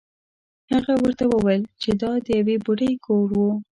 [0.71, 3.41] هغه ورته وویل چې دا د یوې بوډۍ کور و.